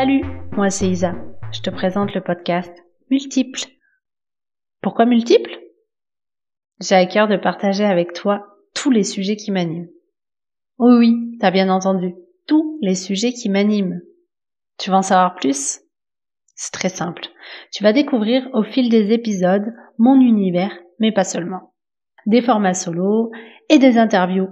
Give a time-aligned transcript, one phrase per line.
[0.00, 1.14] Salut, moi c'est Isa.
[1.52, 2.72] Je te présente le podcast
[3.10, 3.60] Multiple.
[4.80, 5.50] Pourquoi multiple?
[6.80, 9.90] J'ai à cœur de partager avec toi tous les sujets qui m'animent.
[10.78, 12.14] Oui, oui, t'as bien entendu,
[12.46, 14.00] tous les sujets qui m'animent.
[14.78, 15.80] Tu veux en savoir plus?
[16.54, 17.26] C'est très simple.
[17.70, 21.74] Tu vas découvrir au fil des épisodes mon univers, mais pas seulement.
[22.24, 23.32] Des formats solo
[23.68, 24.48] et des interviews.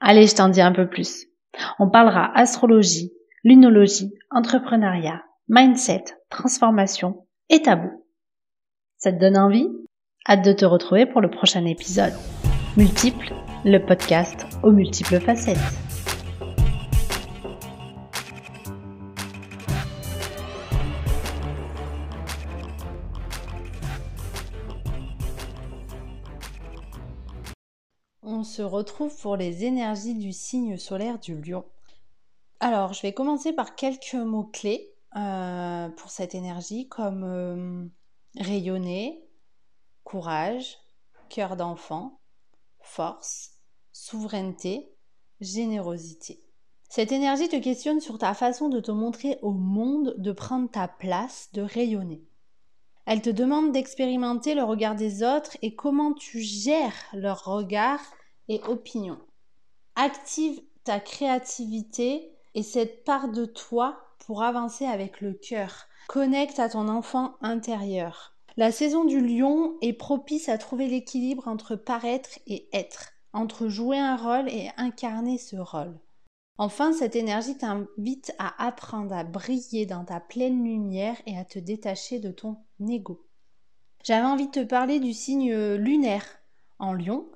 [0.00, 1.26] Allez, je t'en dis un peu plus.
[1.78, 3.12] On parlera astrologie,
[3.46, 7.90] lunologie, entrepreneuriat, mindset, transformation et tabou.
[8.96, 9.68] Ça te donne envie?
[10.26, 12.14] Hâte de te retrouver pour le prochain épisode.
[12.78, 13.34] Multiple,
[13.66, 15.58] le podcast aux multiples facettes.
[28.22, 31.66] On se retrouve pour les énergies du signe solaire du lion.
[32.64, 37.84] Alors, je vais commencer par quelques mots-clés euh, pour cette énergie, comme euh,
[38.42, 39.22] rayonner,
[40.02, 40.78] courage,
[41.28, 42.20] cœur d'enfant,
[42.80, 43.58] force,
[43.92, 44.90] souveraineté,
[45.42, 46.40] générosité.
[46.88, 50.88] Cette énergie te questionne sur ta façon de te montrer au monde, de prendre ta
[50.88, 52.24] place, de rayonner.
[53.04, 58.00] Elle te demande d'expérimenter le regard des autres et comment tu gères leur regard
[58.48, 59.18] et opinion.
[59.96, 65.86] Active ta créativité et cette part de toi pour avancer avec le cœur.
[66.08, 68.34] Connecte à ton enfant intérieur.
[68.56, 73.98] La saison du lion est propice à trouver l'équilibre entre paraître et être, entre jouer
[73.98, 75.98] un rôle et incarner ce rôle.
[76.56, 81.58] Enfin, cette énergie t'invite à apprendre à briller dans ta pleine lumière et à te
[81.58, 83.26] détacher de ton ego.
[84.04, 86.24] J'avais envie de te parler du signe lunaire
[86.78, 87.26] en lion.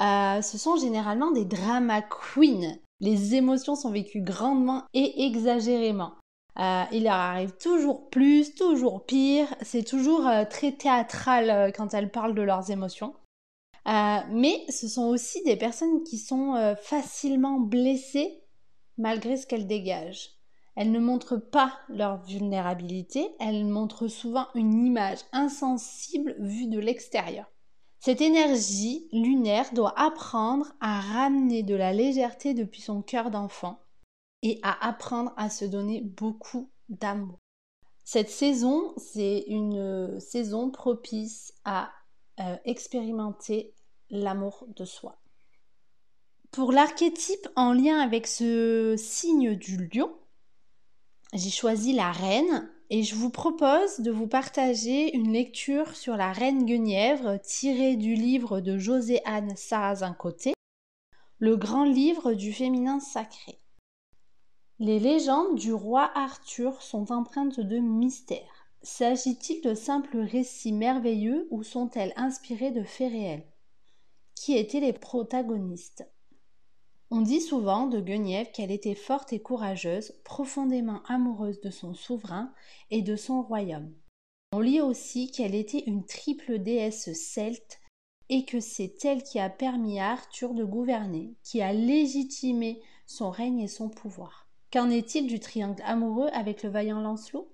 [0.00, 2.78] Euh, ce sont généralement des drama queens.
[3.00, 6.14] Les émotions sont vécues grandement et exagérément.
[6.58, 9.54] Euh, il leur arrive toujours plus, toujours pire.
[9.62, 13.14] C'est toujours euh, très théâtral euh, quand elles parlent de leurs émotions.
[13.86, 18.42] mais ce sont aussi des personnes qui sont facilement blessées
[18.96, 20.30] malgré ce qu'elles dégagent.
[20.76, 27.46] Elles ne montrent pas leur vulnérabilité, elles montrent souvent une image insensible vue de l'extérieur.
[28.04, 33.80] Cette énergie lunaire doit apprendre à ramener de la légèreté depuis son cœur d'enfant
[34.42, 37.38] et à apprendre à se donner beaucoup d'amour.
[38.04, 41.92] Cette saison, c'est une saison propice à
[42.40, 43.72] euh, expérimenter
[44.10, 45.18] l'amour de soi.
[46.50, 50.14] Pour l'archétype en lien avec ce signe du lion,
[51.32, 56.32] j'ai choisi la reine et je vous propose de vous partager une lecture sur la
[56.32, 60.54] reine Guenièvre tirée du livre de José-Anne Sarrazin-Côté,
[61.38, 63.58] le grand livre du féminin sacré.
[64.78, 68.68] Les légendes du roi Arthur sont empreintes de mystère.
[68.82, 73.46] S'agit-il de simples récits merveilleux ou sont-elles inspirées de faits réels?
[74.34, 76.04] Qui étaient les protagonistes?
[77.16, 82.52] On dit souvent de Guenièvre qu'elle était forte et courageuse, profondément amoureuse de son souverain
[82.90, 83.94] et de son royaume.
[84.52, 87.78] On lit aussi qu'elle était une triple déesse celte
[88.30, 93.30] et que c'est elle qui a permis à Arthur de gouverner, qui a légitimé son
[93.30, 94.48] règne et son pouvoir.
[94.72, 97.48] Qu'en est-il du triangle amoureux avec le vaillant Lancelot?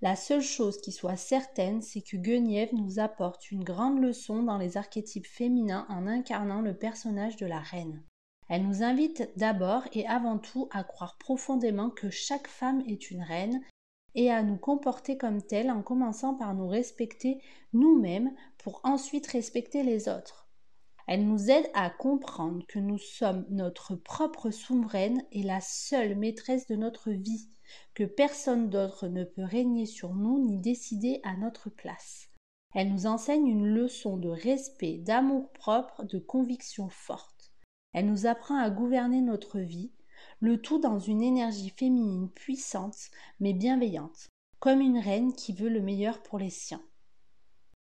[0.00, 4.56] La seule chose qui soit certaine, c'est que Guenièvre nous apporte une grande leçon dans
[4.56, 8.02] les archétypes féminins en incarnant le personnage de la reine.
[8.52, 13.22] Elle nous invite d'abord et avant tout à croire profondément que chaque femme est une
[13.22, 13.62] reine
[14.14, 17.40] et à nous comporter comme telle en commençant par nous respecter
[17.72, 20.50] nous-mêmes pour ensuite respecter les autres.
[21.08, 26.66] Elle nous aide à comprendre que nous sommes notre propre souveraine et la seule maîtresse
[26.66, 27.48] de notre vie,
[27.94, 32.28] que personne d'autre ne peut régner sur nous ni décider à notre place.
[32.74, 37.31] Elle nous enseigne une leçon de respect, d'amour propre, de conviction forte.
[37.92, 39.92] Elle nous apprend à gouverner notre vie,
[40.40, 43.10] le tout dans une énergie féminine puissante
[43.40, 44.28] mais bienveillante,
[44.60, 46.82] comme une reine qui veut le meilleur pour les siens.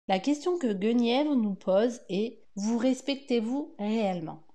[0.07, 4.46] La question que Guenièvre nous pose est vous respectez-vous réellement?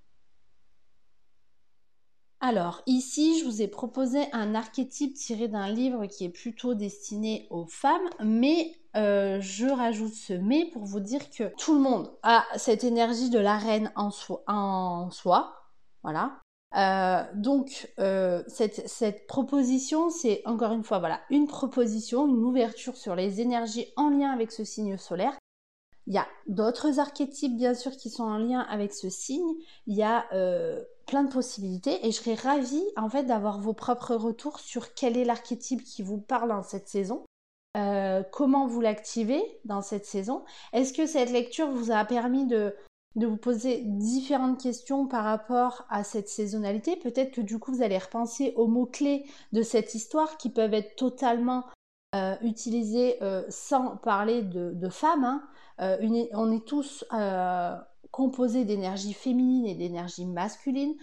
[2.44, 7.46] Alors, ici, je vous ai proposé un archétype tiré d'un livre qui est plutôt destiné
[7.50, 12.10] aux femmes, mais euh, je rajoute ce mais pour vous dire que tout le monde
[12.24, 15.54] a cette énergie de la reine en, soi.
[16.02, 16.40] Voilà.
[16.76, 21.00] Euh, donc, euh, cette, proposition, c'est encore une fois,
[21.30, 25.38] une proposition, une ouverture sur les énergies en lien avec ce signe solaire
[26.06, 29.54] Il y a d'autres archétypes, bien sûr, qui sont en lien avec ce signe.
[29.86, 33.72] Il y a euh, plein de possibilités et je serais ravie, en fait, d'avoir vos
[33.72, 37.24] propres retours sur quel est l'archétype qui vous parle en cette saison.
[37.76, 42.74] Euh, comment vous l'activez dans cette saison Est-ce que cette lecture vous a permis de,
[43.16, 46.96] de vous poser différentes questions par rapport à cette saisonnalité?
[46.96, 50.96] Peut-être que du coup vous allez repenser aux mots-clés de cette histoire qui peuvent être
[50.96, 51.64] totalement
[52.14, 55.24] euh, utilisés euh, sans parler de, femmes.
[55.24, 55.42] Hein.
[56.34, 57.04] on est tous
[58.10, 60.94] composés d'énergie féminine et d'énergie masculine.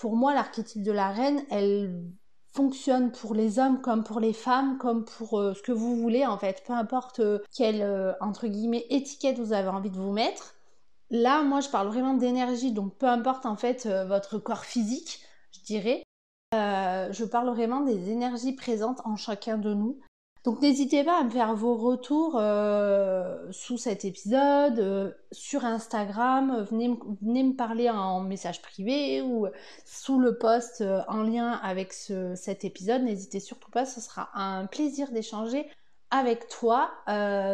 [0.00, 2.04] pour moi, l'archétype de la reine, elle
[2.52, 6.26] fonctionne pour les hommes comme pour les femmes, comme pour euh, ce que vous voulez
[6.26, 10.12] en fait, peu importe euh, quelle euh, entre guillemets étiquette vous avez envie de vous
[10.12, 10.54] mettre.
[11.10, 15.20] Là, moi, je parle vraiment d'énergie, donc peu importe en fait votre corps physique,
[15.50, 16.04] je dirais.
[16.52, 19.98] je parle vraiment des énergies présentes en chacun de nous.
[20.44, 26.66] Donc n'hésitez pas à me faire vos retours euh, sous cet épisode, euh, sur Instagram,
[26.70, 29.46] venez, me parler en message privé ou
[29.84, 33.02] sous le post euh, en lien avec cet épisode.
[33.02, 35.68] N'hésitez surtout pas, ce sera un plaisir d'échanger
[36.10, 36.90] avec toi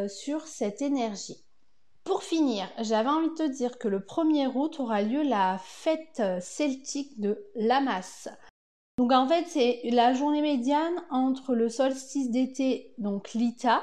[0.08, 1.42] sur cette énergie.
[2.04, 6.22] Pour finir, j'avais envie de te dire que le 1er août aura lieu la fête
[6.40, 8.28] celtique de Lamas.
[8.98, 13.82] Donc en fait, c'est la journée médiane entre le solstice d'été, donc l'Ita,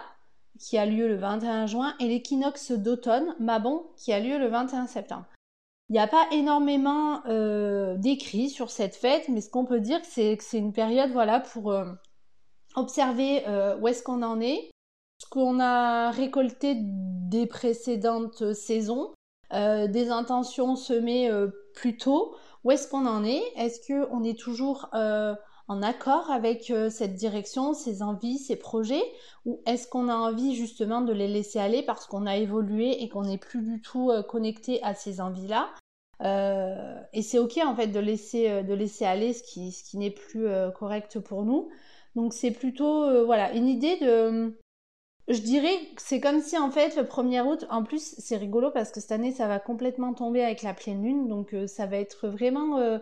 [0.60, 4.88] qui a lieu le 21 juin, et l'équinoxe d'automne, Mabon, qui a lieu le 21
[4.88, 5.26] septembre.
[5.90, 10.00] Il n'y a pas énormément euh, d'écrits sur cette fête, mais ce qu'on peut dire,
[10.04, 11.86] c'est que c'est une période voilà, pour euh,
[12.76, 14.72] observer euh, où est-ce qu'on en est,
[15.20, 19.14] ce qu'on a récolté des précédentes saisons,
[19.52, 21.30] des intentions semées
[21.74, 23.44] plus tôt, où est-ce qu'on en est?
[23.58, 25.36] Est-ce qu'on est toujours euh,
[25.68, 29.04] en accord avec euh, cette direction, ses envies, ses projets?
[29.46, 33.10] Ou est-ce qu'on a envie justement de les laisser aller parce qu'on a évolué et
[33.10, 35.70] qu'on n'est plus du tout euh, connecté à ces envies-là?
[37.12, 40.10] Et c'est ok en fait de laisser, de laisser aller ce qui, ce qui n'est
[40.10, 41.68] plus correct pour nous.
[42.16, 44.58] Donc c'est plutôt voilà une idée de
[45.28, 48.72] je dirais que c'est comme si en fait le 1er août, en plus c'est rigolo
[48.72, 51.86] parce que cette année ça va complètement tomber avec la pleine lune, donc euh, ça
[51.86, 53.00] va être vraiment euh,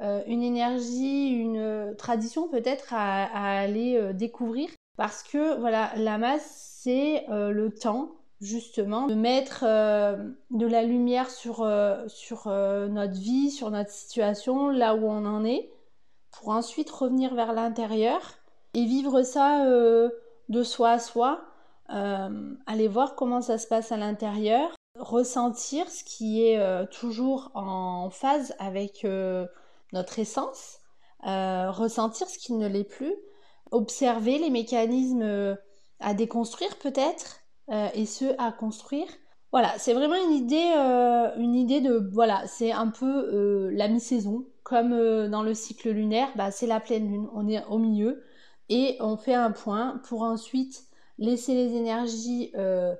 [0.00, 4.70] euh, une énergie, une tradition peut-être à, aller découvrir.
[4.96, 11.68] Parce que voilà, la masse c'est le temps justement de mettre de la lumière sur,
[12.08, 15.70] sur notre vie, sur notre situation, là où on en est,
[16.32, 18.20] pour ensuite revenir vers l'intérieur
[18.74, 19.64] et vivre ça
[20.48, 21.47] de soi à soi
[21.90, 27.50] euh, aller voir comment ça se passe à l'intérieur, ressentir ce qui est euh, toujours
[27.54, 29.46] en phase avec euh,
[29.92, 30.80] notre essence,
[31.22, 33.14] ressentir ce qui ne l'est plus,
[33.70, 35.56] observer les mécanismes
[36.00, 37.40] à déconstruire peut-être
[37.94, 39.08] et ceux à construire.
[39.50, 40.70] Voilà, c'est vraiment une idée,
[41.36, 46.52] une idée de voilà, c'est un peu la mi-saison, comme dans le cycle lunaire, bah,
[46.52, 48.22] c'est la pleine lune, on est au milieu
[48.68, 50.87] et on fait un point pour ensuite
[51.18, 52.94] laisser les énergies euh,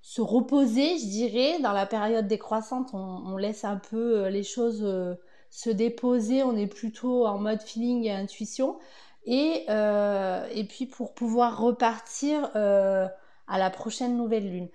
[0.00, 1.58] se reposer, je dirais.
[1.60, 5.14] Dans la période décroissante, on, laisse un peu euh, les choses euh,
[5.50, 8.78] se déposer, on est plutôt en mode feeling et intuition.
[9.24, 14.68] Et, et puis pour pouvoir repartir à la prochaine nouvelle lune.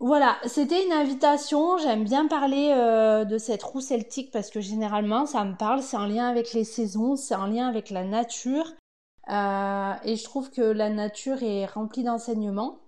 [0.00, 1.78] Voilà, c'était une invitation.
[1.78, 2.74] J'aime bien parler
[3.26, 6.64] de cette roue celtique parce que généralement ça me parle, c'est en lien avec les
[6.64, 8.66] saisons, c'est en lien avec la nature.
[9.30, 12.80] Euh, et je trouve que la nature est remplie d'enseignements.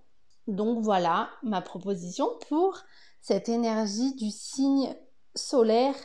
[0.47, 2.79] Donc voilà ma proposition pour
[3.21, 4.93] cette énergie du signe
[5.33, 5.95] solaire,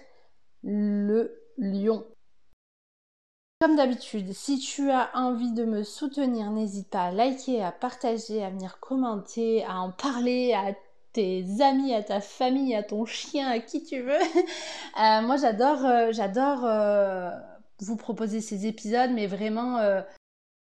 [0.63, 2.07] le lion.
[3.61, 8.43] Comme d'habitude, si tu as envie de me soutenir, n'hésite pas à liker, à partager,
[8.43, 10.73] à venir commenter, à en parler à
[11.13, 14.19] tes amis, à ta famille, à ton chien, à qui tu veux.
[15.01, 16.69] Euh, moi j'adore, euh, j'adore
[17.79, 19.79] vous proposer ces épisodes, mais vraiment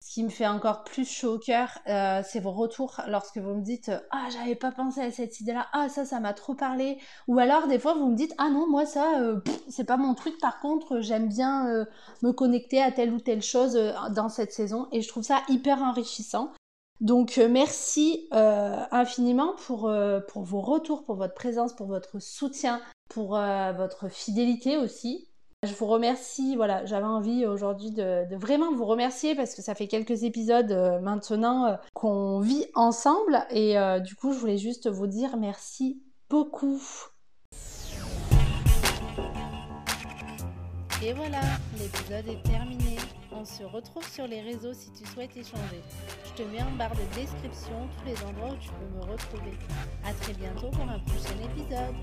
[0.01, 3.55] ce qui me fait encore plus chaud au cœur, euh, c'est vos retours lorsque vous
[3.55, 6.99] me dites Ah, j'avais pas pensé à cette idée-là, ah, ça, ça m'a trop parlé.
[7.29, 10.15] Ou alors, des fois, vous me dites Ah non, moi, ça, euh, c'est pas mon
[10.15, 10.39] truc.
[10.41, 11.85] Par contre, j'aime bien euh,
[12.23, 13.75] me connecter à telle ou telle chose
[14.11, 14.87] dans cette saison.
[14.93, 16.53] Et je trouve ça hyper enrichissant.
[17.01, 24.79] Donc, merci infiniment pour vos retours, pour votre présence, pour votre soutien, pour votre fidélité
[24.79, 25.29] aussi.
[25.63, 29.89] Je vous remercie, voilà, j'avais envie aujourd'hui de, vraiment vous remercier parce que ça fait
[29.89, 34.89] quelques épisodes euh, maintenant euh, qu'on vit ensemble et euh, du coup je voulais juste
[34.89, 36.81] vous dire merci beaucoup.
[41.03, 41.41] Et voilà,
[41.79, 42.97] l'épisode est terminé.
[43.33, 45.83] On se retrouve sur les réseaux si tu souhaites échanger.
[46.25, 49.53] Je te mets en barre de description tous les endroits où tu peux me retrouver.
[50.05, 51.95] A très bientôt pour un prochain épisode.